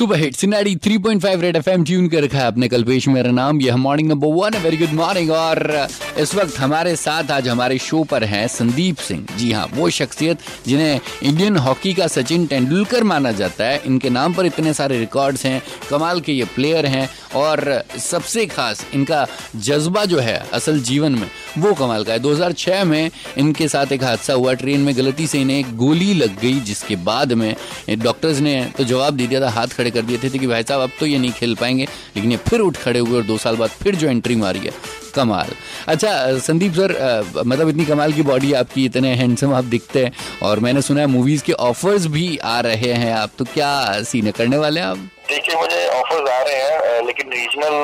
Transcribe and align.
Super 0.00 0.16
hit 0.16 0.34
सिनाडी 0.34 0.74
3.5 0.76 1.40
red 1.40 1.56
FM 1.56 1.84
tune 1.84 2.08
कर 2.08 2.22
रखा 2.24 2.38
है 2.38 2.44
आपने 2.44 2.68
कल्पेश, 2.68 3.08
मेरा 3.08 3.30
नाम, 3.30 3.60
यह 3.60 3.76
morning 3.76 4.08
number 4.08 4.28
one 4.34 4.56
very 4.62 4.76
good 4.76 4.92
morning 4.92 5.30
और 5.30 5.88
इस 6.18 6.34
वक्त 6.34 6.58
हमारे 6.58 6.94
साथ 6.96 7.30
आज 7.30 7.48
हमारे 7.48 7.78
शो 7.78 8.02
पर 8.04 8.24
हैं 8.24 8.46
संदीप 8.48 8.96
सिंह। 8.98 9.26
जी 9.38 9.50
हाँ 9.52 9.66
वो 9.74 9.88
शख्सियत 9.90 10.38
जिन्हें 10.66 11.00
इंडियन 11.22 11.56
हॉकी 11.56 11.92
का 11.94 12.06
सचिन 12.06 12.46
तेंदुलकर 12.46 13.04
माना 13.04 13.32
जाता 13.32 13.64
है। 13.64 13.80
इनके 13.86 14.10
नाम 14.10 14.34
पर 14.34 14.46
इतने 14.46 14.72
सारे 14.74 14.98
रिकॉर्ड्स 14.98 15.44
हैं, 15.46 15.62
कमाल 15.90 16.20
के 16.20 16.32
ये 16.32 16.44
प्लेयर 16.44 16.86
हैं 16.86 17.08
और 17.36 17.82
सबसे 18.00 18.46
खास 18.46 18.84
इनका 18.94 19.26
जज्बा 19.56 20.04
जो 20.04 20.18
है 20.18 20.36
असल 20.52 20.80
जीवन 20.80 21.12
में, 21.12 21.30
वो 21.58 21.72
कमाल 21.74 22.04
का 22.04 22.12
है। 22.12 22.18
2006 22.18 22.84
में 22.84 23.10
इनके 23.38 23.68
साथ 23.68 23.92
एक 23.92 24.04
हादसा 24.04 24.32
हुआ, 24.32 24.52
ट्रेन 24.54 24.80
में 24.80 24.96
गलती 24.96 25.26
से 25.26 25.40
इन्हें 25.40 25.58
एक 25.58 25.76
गोली 25.76 26.12
लग 26.14 26.40
गई, 26.40 26.60
जिसके 26.60 26.96
बाद 26.98 27.32
में 27.32 27.54
डॉक्टर्स 27.90 28.38
ने 28.38 28.62
तो 28.78 28.84
जवाब 28.84 29.16
दे 29.16 29.26
दिया 29.26 29.40
था, 29.40 29.50
हाथ 29.50 29.66
खड़े 29.68 29.90
कर 29.90 30.02
दिए 30.02 30.18
थे 30.18 30.28
कि 30.30 30.46
भाई 30.46 30.62
साहब, 30.62 30.80
अब 30.80 30.90
तो 31.00 31.06
ये 31.06 31.18
नहीं 31.18 31.32
खेल 31.32 31.54
पाएँगे। 31.54 31.88
लेकिन 32.16 32.30
ये 32.32 32.36
फिर 32.48 32.60
उठ 32.60 32.76
खड़े 32.76 32.98
हुए 33.00 33.16
और 33.16 33.22
दो 33.24 33.38
साल 33.38 33.56
बाद 33.56 33.70
फिर 33.82 33.96
जो 33.96 34.08
एंट्री 34.08 34.36
मारी 34.36 34.58
है 34.58 34.72
कमाल। 35.10 35.54
अच्छा 35.88 36.38
संदीप 36.40 36.72
सर 36.72 36.92
मतलब 37.36 37.68
इतनी 37.68 37.84
कमाल 37.84 38.12
की 38.12 38.22
बॉडी 38.22 38.52
आपकी, 38.54 38.84
इतने 38.84 39.14
हैंडसम 39.14 39.54
आप 39.54 39.64
दिखते 39.66 40.04
हैं, 40.04 40.12
और 40.42 40.58
मैंने 40.60 40.82
सुना 40.82 41.00
है 41.00 41.06
मूवीज़ 41.08 41.42
के 41.44 41.52
ऑफर्स 41.52 42.06
भी 42.08 42.36
आ 42.38 42.58
रहे 42.60 42.92
हैं 42.94 43.12
आप 43.14 43.30
तो 43.38 43.44
क्या 43.46 44.02
सीने 44.02 44.32
करने 44.32 44.56
वाले 44.58 44.80
हैं 44.80 44.86
आप? 44.86 45.08
देखिए, 45.30 45.56
मुझे 45.56 45.86
ऑफर्स 45.88 46.30
आ 46.30 46.42
रहे 46.42 46.54
हैं 46.54 47.06
लेकिन 47.06 47.28
रीजनल 47.30 47.74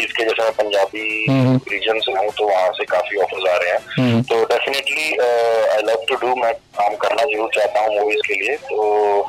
मूवीज़ 0.00 0.12
के 0.12 0.24
जैसे 0.24 0.42
मैं 0.42 0.52
पंजाबी 0.54 1.02
रीजन 1.70 1.90
हम्म। 1.90 2.00
से 2.00 2.12
हूँ 2.14 2.30
तो 2.32 2.44
वहाँ 2.46 2.70
से 2.72 2.84
काफ़ी 2.86 3.16
ऑफर्स 3.18 3.48
आ 3.48 3.56
रहे 3.56 3.70
हैं 3.70 3.80
हम्म। 3.98 4.22
तो 4.22 4.42
definitely 4.46 5.04
I 5.68 5.82
love 5.82 6.04
to 6.08 6.14
do 6.16 6.34
मैं 6.36 6.52
काम 6.78 6.94
करना 6.96 7.24
ज़रूर 7.24 7.50
चाहता 7.54 7.80
हूँ 7.80 7.94
मूवीज़ 7.94 8.22
के 8.26 8.34
लिए 8.34 8.56
तो 8.62 9.20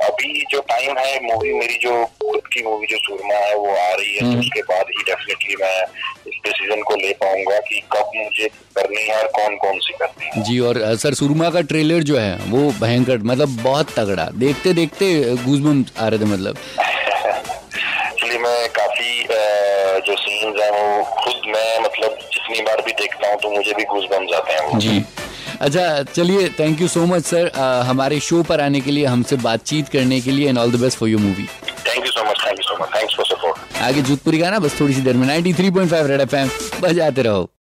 अभी 0.00 0.44
जो 0.50 0.60
टाइम 0.68 0.98
है 0.98 1.18
मूवी 1.22 1.52
मेरी 1.54 1.78
जो 1.82 2.04
खुद 2.22 2.48
की 2.52 2.62
मूवी 2.62 2.86
जो 2.86 2.96
सुरमा 2.98 3.38
है 3.38 3.54
वो 3.56 3.68
आ 3.68 3.90
रही 3.90 4.12
है 4.12 4.20
तो 4.20 4.26
हम्म। 4.26 4.40
उसके 4.40 4.62
बाद 4.64 4.86
ही 4.88 5.02
डेफिनेटली 5.04 5.56
मैं 5.60 5.78
इस 6.26 6.40
डिसीज़न 6.44 6.82
को 6.82 6.96
ले 6.96 7.12
पाऊँगा 7.20 7.58
कि 7.62 7.80
कब 7.92 8.10
मुझे 8.16 8.48
करनी 8.76 9.02
है 9.02 9.16
और 9.16 9.26
कौन 9.32 9.56
कौन 9.58 9.78
सी 9.78 9.94
करनी 9.94 10.30
है 10.30 10.44
जी 10.44 10.58
और 10.66 10.82
सर 10.98 11.14
सुरमा 11.14 11.50
का 11.50 11.60
ट्रेलर 11.68 12.02
जो 12.04 12.18
है 12.18 12.36
वो 12.48 12.70
भयंकर 12.80 13.18
मतलब 13.24 13.56
बहुत 13.62 13.98
तगड़ा 13.98 14.28
देखते 14.38 14.72
देखते 14.74 15.12
गूजबम 15.40 15.84
आ 15.98 16.08
रहे 16.08 16.20
थे 16.20 16.24
मतलब 16.26 16.56
सीन्स 20.40 20.60
हैं 20.62 20.70
वो 20.72 21.02
खुद 21.22 21.48
मैं 21.54 21.78
मतलब 21.84 22.18
जितनी 22.34 22.60
बार 22.68 22.82
भी 22.86 22.92
देखता 23.00 23.30
हूँ 23.30 23.38
तो 23.42 23.50
मुझे 23.50 23.72
भी 23.74 23.84
घुस 23.84 24.04
बन 24.12 24.26
जाते 24.32 24.52
हैं। 24.52 24.78
जी। 24.78 25.02
अच्छा 25.60 26.02
चलिए 26.12 26.48
thank 26.58 26.80
you 26.80 26.88
so 26.88 27.04
much 27.06 27.24
sir 27.24 27.50
हमारे 27.86 28.20
शो 28.28 28.42
पर 28.48 28.60
आने 28.60 28.80
के 28.80 28.90
लिए 28.90 29.06
हमसे 29.06 29.36
बातचीत 29.42 29.88
करने 29.88 30.20
के 30.20 30.30
लिए 30.30 30.48
and 30.48 30.58
all 30.58 30.72
the 30.72 30.80
best 30.80 30.98
for 30.98 31.08
your 31.08 31.20
movie 31.20 31.46
thank 31.88 32.04
you 32.06 32.10
so 32.12 32.24
much 32.24 32.44
thank 32.46 32.58
you 32.58 32.64
so 32.64 32.82
much 32.82 32.94
thanks 32.96 33.16
for 33.16 33.26
support 33.26 33.82
आगे 33.82 34.02
जोधपुरी 34.02 34.38
गाना 34.38 34.58
बस 34.58 34.80
थोड़ी 34.80 34.94
सी 34.94 35.00
देर 35.02 35.16
में 35.16 35.26
93.5 35.28 36.06
रेड 36.06 36.20
एफएम 36.20 36.50
बजाते 36.82 37.22
रहो। 37.22 37.50